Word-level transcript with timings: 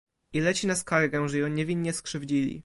"I 0.33 0.41
leci 0.41 0.67
na 0.67 0.75
skargę, 0.75 1.29
że 1.29 1.37
ją 1.39 1.47
niewinnie 1.47 1.93
skrzywdzili." 1.93 2.59